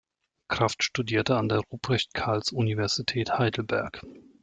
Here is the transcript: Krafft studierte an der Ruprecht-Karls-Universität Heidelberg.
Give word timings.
Krafft 0.47 0.83
studierte 0.83 1.37
an 1.37 1.47
der 1.47 1.59
Ruprecht-Karls-Universität 1.59 3.37
Heidelberg. 3.37 4.01